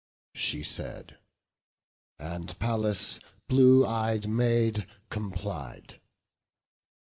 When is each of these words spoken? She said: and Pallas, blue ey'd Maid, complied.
She 0.33 0.63
said: 0.63 1.19
and 2.17 2.57
Pallas, 2.57 3.19
blue 3.47 3.85
ey'd 3.85 4.27
Maid, 4.27 4.87
complied. 5.11 5.99